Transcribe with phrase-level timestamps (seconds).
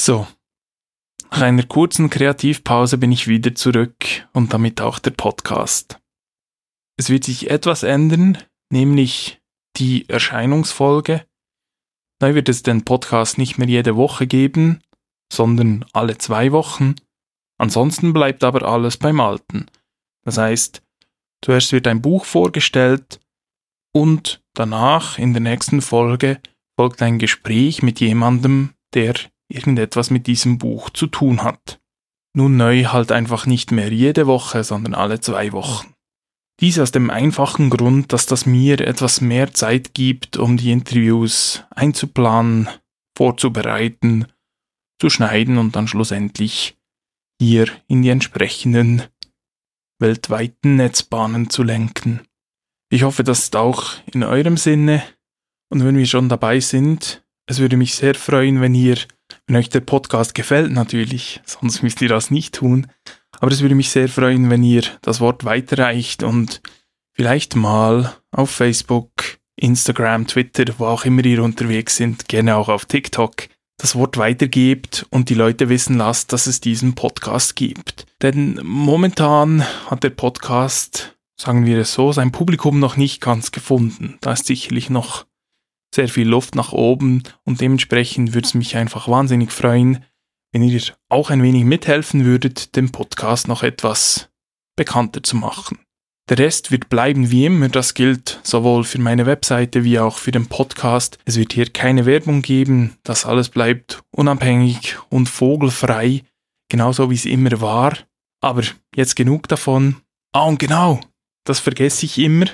[0.00, 0.28] So,
[1.32, 5.98] nach einer kurzen Kreativpause bin ich wieder zurück und damit auch der Podcast.
[6.96, 8.38] Es wird sich etwas ändern,
[8.70, 9.42] nämlich
[9.76, 11.26] die Erscheinungsfolge.
[12.22, 14.84] Neu wird es den Podcast nicht mehr jede Woche geben,
[15.32, 16.94] sondern alle zwei Wochen.
[17.60, 19.66] Ansonsten bleibt aber alles beim Alten.
[20.24, 20.80] Das heißt,
[21.44, 23.18] zuerst wird ein Buch vorgestellt
[23.92, 26.40] und danach in der nächsten Folge
[26.78, 29.16] folgt ein Gespräch mit jemandem, der
[29.48, 31.80] irgendetwas mit diesem Buch zu tun hat.
[32.34, 35.94] Nun neu halt einfach nicht mehr jede Woche, sondern alle zwei Wochen.
[36.60, 41.64] Dies aus dem einfachen Grund, dass das mir etwas mehr Zeit gibt, um die Interviews
[41.70, 42.68] einzuplanen,
[43.16, 44.26] vorzubereiten,
[45.00, 46.76] zu schneiden und dann schlussendlich
[47.40, 49.04] hier in die entsprechenden
[50.00, 52.22] weltweiten Netzbahnen zu lenken.
[52.90, 55.02] Ich hoffe, das ist auch in eurem Sinne.
[55.70, 58.96] Und wenn wir schon dabei sind, es würde mich sehr freuen, wenn ihr,
[59.48, 62.86] wenn euch der Podcast gefällt natürlich, sonst müsst ihr das nicht tun,
[63.40, 66.60] aber es würde mich sehr freuen, wenn ihr das Wort weiterreicht und
[67.14, 69.10] vielleicht mal auf Facebook,
[69.56, 75.06] Instagram, Twitter, wo auch immer ihr unterwegs sind, gerne auch auf TikTok, das Wort weitergebt
[75.10, 78.06] und die Leute wissen lasst, dass es diesen Podcast gibt.
[78.20, 84.18] Denn momentan hat der Podcast, sagen wir es so, sein Publikum noch nicht ganz gefunden.
[84.20, 85.24] Da ist sicherlich noch
[85.94, 90.04] sehr viel Luft nach oben und dementsprechend würde es mich einfach wahnsinnig freuen,
[90.52, 94.30] wenn ihr auch ein wenig mithelfen würdet, den Podcast noch etwas
[94.76, 95.78] bekannter zu machen.
[96.28, 100.30] Der Rest wird bleiben wie immer, das gilt sowohl für meine Webseite wie auch für
[100.30, 101.18] den Podcast.
[101.24, 106.24] Es wird hier keine Werbung geben, das alles bleibt unabhängig und vogelfrei,
[106.68, 107.96] genauso wie es immer war.
[108.42, 108.62] Aber
[108.94, 109.96] jetzt genug davon.
[110.32, 111.00] Ah, und genau,
[111.44, 112.46] das vergesse ich immer.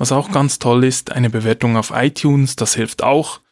[0.00, 3.42] Was auch ganz toll ist, eine Bewertung auf iTunes, das hilft auch.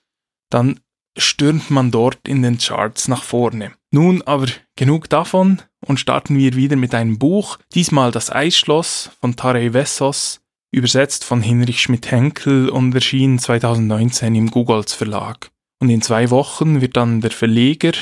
[0.48, 0.80] Dann
[1.18, 3.72] stürmt man dort in den Charts nach vorne.
[3.91, 9.36] Nun aber genug davon und starten wir wieder mit einem Buch, diesmal Das Eisschloss von
[9.36, 15.50] Tarei Vessos, übersetzt von Hinrich Schmidt-Henkel und erschienen 2019 im Gugolz Verlag.
[15.82, 17.92] Und in zwei Wochen wird dann der Verleger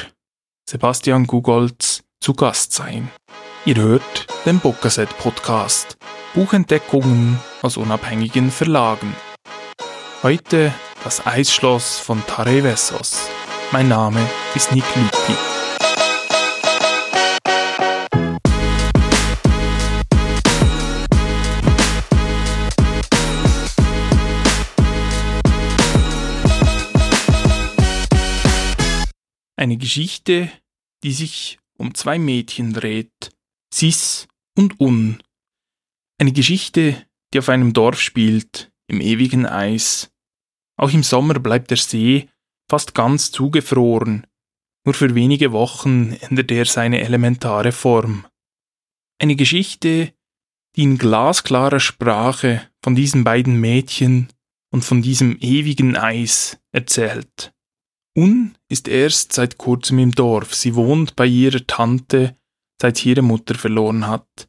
[0.71, 3.11] Sebastian Gugolz zu Gast sein.
[3.65, 5.99] Ihr hört den Bockaset Podcast.
[6.37, 9.17] Buchentdeckungen aus unabhängigen Verlagen.
[10.23, 10.71] Heute
[11.03, 13.31] das Eisschloss von Tarevessos.
[13.73, 14.21] Mein Name
[14.55, 15.33] ist Nick Lüthi.
[29.57, 30.51] Eine Geschichte,
[31.03, 33.31] die sich um zwei Mädchen dreht,
[33.73, 35.23] Sis und Un,
[36.19, 40.13] eine Geschichte, die auf einem Dorf spielt, im ewigen Eis.
[40.79, 42.29] Auch im Sommer bleibt der See
[42.71, 44.27] fast ganz zugefroren.
[44.85, 48.27] Nur für wenige Wochen ändert er seine elementare Form.
[49.21, 50.13] Eine Geschichte,
[50.77, 54.29] die in glasklarer Sprache von diesen beiden Mädchen
[54.71, 57.53] und von diesem ewigen Eis erzählt.
[58.17, 60.55] Un ist erst seit kurzem im Dorf.
[60.55, 62.37] Sie wohnt bei ihrer Tante,
[62.81, 64.49] seit sie ihre Mutter verloren hat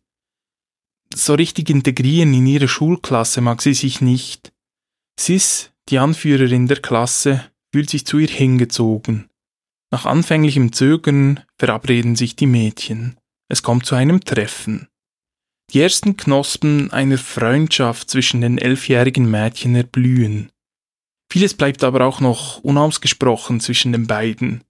[1.25, 4.51] so richtig integrieren in ihre Schulklasse mag sie sich nicht.
[5.19, 9.29] Sis, die Anführerin der Klasse, fühlt sich zu ihr hingezogen.
[9.91, 13.17] Nach anfänglichem Zögern verabreden sich die Mädchen.
[13.49, 14.87] Es kommt zu einem Treffen.
[15.71, 20.51] Die ersten Knospen einer Freundschaft zwischen den elfjährigen Mädchen erblühen.
[21.31, 24.63] Vieles bleibt aber auch noch unausgesprochen zwischen den beiden,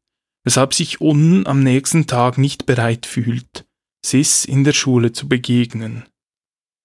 [0.43, 3.65] weshalb sich Un am nächsten Tag nicht bereit fühlt,
[4.03, 6.05] Sis in der Schule zu begegnen.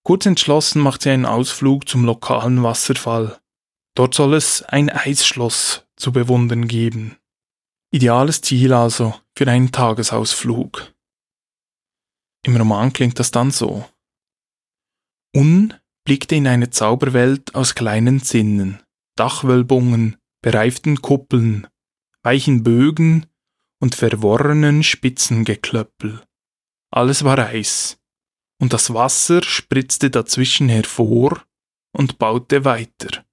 [0.04, 3.40] Kurz entschlossen macht sie einen Ausflug zum lokalen Wasserfall.
[3.94, 7.16] Dort soll es ein Eisschloss zu bewundern geben.
[7.92, 10.92] Ideales Ziel also für einen Tagesausflug.
[12.44, 13.88] Im Roman klingt das dann so.
[15.36, 15.74] Un
[16.04, 18.82] blickte in eine Zauberwelt aus kleinen Zinnen,
[19.16, 21.68] Dachwölbungen, bereiften Kuppeln,
[22.22, 23.26] weichen Bögen
[23.78, 26.22] und verworrenen Spitzengeklöppel.
[26.90, 28.01] Alles war Eis,
[28.62, 31.42] und das Wasser spritzte dazwischen hervor
[31.92, 33.24] und baute weiter.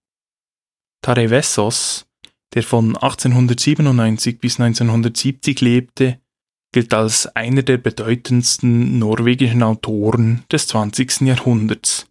[1.04, 2.08] Tarevessos,
[2.56, 6.20] der von 1897 bis 1970 lebte,
[6.74, 11.22] gilt als einer der bedeutendsten norwegischen Autoren des 20.
[11.22, 12.08] Jahrhunderts.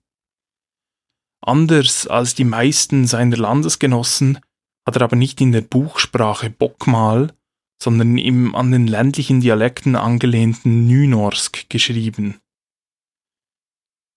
[1.45, 4.39] Anders als die meisten seiner Landesgenossen
[4.87, 7.35] hat er aber nicht in der Buchsprache Bockmal,
[7.83, 12.41] sondern im an den ländlichen Dialekten angelehnten Nynorsk geschrieben.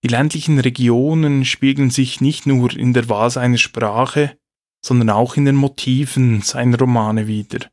[0.04, 4.38] Die ländlichen Regionen spiegeln sich nicht nur in der Wahl seiner Sprache,
[4.84, 7.70] sondern auch in den Motiven seiner Romane wider.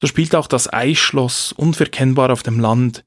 [0.00, 3.04] so spielt auch das Eisschloss unverkennbar auf dem Land.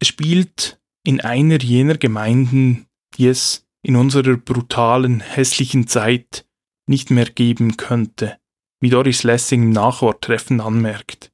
[0.00, 2.86] Es spielt in einer jener Gemeinden,
[3.16, 6.46] die es in unserer brutalen, hässlichen Zeit
[6.88, 8.38] nicht mehr geben könnte,
[8.80, 11.32] wie Doris Lessing im Nachwort treffend anmerkt.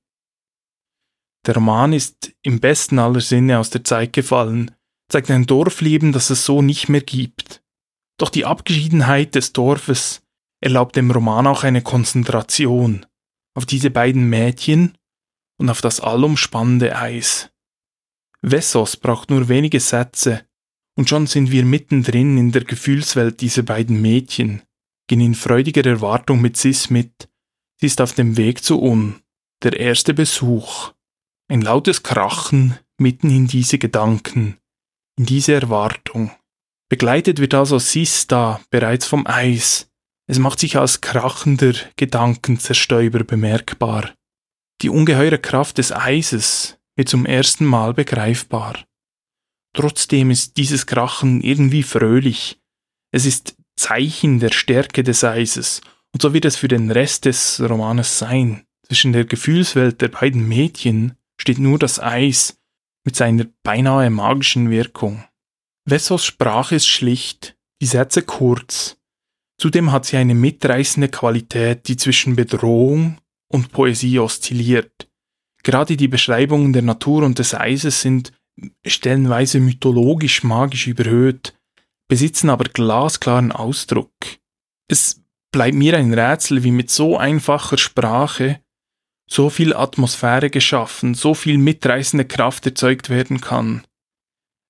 [1.47, 4.73] Der Roman ist im besten aller Sinne aus der Zeit gefallen,
[5.13, 7.63] zeigt ein Dorfleben, das es so nicht mehr gibt.
[8.19, 10.23] Doch die Abgeschiedenheit des Dorfes
[10.61, 13.07] erlaubt dem Roman auch eine Konzentration
[13.55, 14.97] auf diese beiden Mädchen
[15.59, 17.51] und auf das allumspannende Eis.
[18.43, 20.47] Vessos braucht nur wenige Sätze,
[20.97, 24.63] und schon sind wir mittendrin in der Gefühlswelt dieser beiden Mädchen,
[25.09, 27.29] gehen in freudiger Erwartung mit Sis mit.
[27.81, 29.21] Sie ist auf dem Weg zu Un,
[29.63, 30.93] der erste Besuch.
[31.49, 34.59] Ein lautes Krachen mitten in diese Gedanken,
[35.23, 36.33] in diese Erwartung.
[36.89, 39.89] Begleitet wird also Sis da bereits vom Eis.
[40.27, 44.13] Es macht sich als krachender Gedankenzerstäuber bemerkbar.
[44.81, 48.85] Die ungeheure Kraft des Eises wird zum ersten Mal begreifbar.
[49.77, 52.59] Trotzdem ist dieses Krachen irgendwie fröhlich.
[53.13, 55.83] Es ist Zeichen der Stärke des Eises,
[56.13, 58.65] und so wird es für den Rest des Romanes sein.
[58.89, 62.59] Zwischen der Gefühlswelt der beiden Mädchen steht nur das Eis
[63.05, 65.25] mit seiner beinahe magischen Wirkung.
[65.89, 68.97] Vessos Sprache ist schlicht, die Sätze kurz.
[69.59, 73.19] Zudem hat sie eine mitreißende Qualität, die zwischen Bedrohung
[73.49, 75.09] und Poesie oszilliert.
[75.63, 78.33] Gerade die Beschreibungen der Natur und des Eises sind
[78.87, 81.55] stellenweise mythologisch magisch überhöht,
[82.09, 84.13] besitzen aber glasklaren Ausdruck.
[84.89, 85.23] Es
[85.53, 88.61] bleibt mir ein Rätsel, wie mit so einfacher Sprache
[89.33, 93.83] so viel Atmosphäre geschaffen, so viel mitreißende Kraft erzeugt werden kann.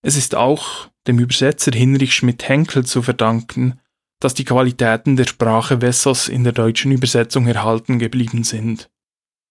[0.03, 3.81] Es ist auch dem Übersetzer Hinrich Schmidt-Henkel zu verdanken,
[4.21, 8.89] dass die Qualitäten der Sprache Wessos in der deutschen Übersetzung erhalten geblieben sind.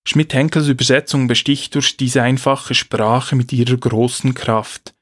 [0.08, 4.96] Schmidt-Henkels Übersetzung besticht durch diese einfache Sprache mit ihrer großen Kraft.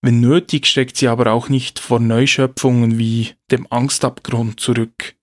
[0.00, 5.16] Wenn nötig steckt sie aber auch nicht vor Neuschöpfungen wie dem Angstabgrund zurück.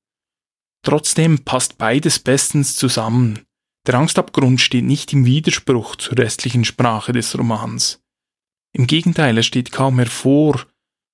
[0.83, 3.45] Trotzdem passt beides bestens zusammen.
[3.87, 8.01] Der Angstabgrund steht nicht im Widerspruch zur restlichen Sprache des Romans.
[8.73, 10.65] Im Gegenteil, er steht kaum hervor,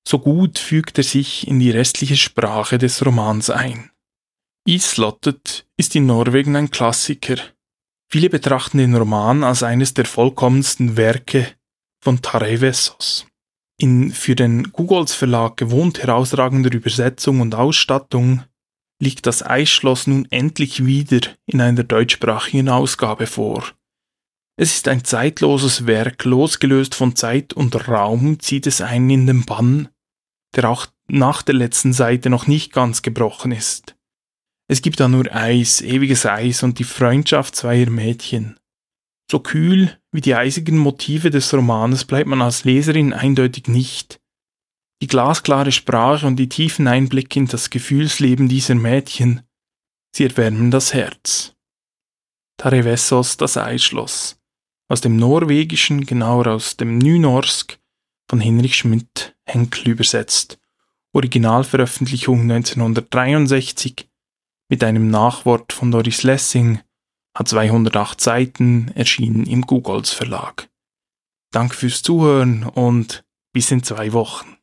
[0.07, 3.91] so gut fügt er sich in die restliche Sprache des Romans ein.
[4.65, 7.37] Islottet ist in Norwegen ein Klassiker.
[8.09, 11.53] Viele betrachten den Roman als eines der vollkommensten Werke
[12.01, 13.27] von Tarei Vessos.
[13.79, 18.43] In für den Googles Verlag gewohnt herausragender Übersetzung und Ausstattung
[18.99, 23.63] liegt das Eisschloss nun endlich wieder in einer deutschsprachigen Ausgabe vor.
[24.59, 29.45] Es ist ein zeitloses Werk, losgelöst von Zeit und Raum zieht es einen in den
[29.45, 29.89] Bann,
[30.55, 33.95] der auch nach der letzten Seite noch nicht ganz gebrochen ist.
[34.67, 38.57] Es gibt da nur Eis, ewiges Eis und die Freundschaft zweier Mädchen.
[39.29, 44.19] So kühl wie die eisigen Motive des Romanes bleibt man als Leserin eindeutig nicht.
[45.01, 49.41] Die glasklare Sprache und die tiefen Einblicke in das Gefühlsleben dieser Mädchen,
[50.15, 51.55] sie erwärmen das Herz.
[52.57, 54.39] Tarevessos das Eisschloss.
[54.89, 57.77] Aus dem Norwegischen, genauer aus dem Nynorsk,
[58.29, 60.59] von Hinrich Schmidt Henkel übersetzt.
[61.13, 64.09] Originalveröffentlichung 1963
[64.69, 66.81] mit einem Nachwort von Doris Lessing,
[67.35, 70.69] hat 208 Seiten, erschienen im Googles Verlag.
[71.51, 73.23] Danke fürs Zuhören und
[73.53, 74.56] bis in zwei Wochen.